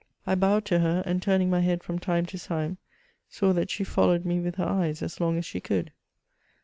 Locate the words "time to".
1.99-2.39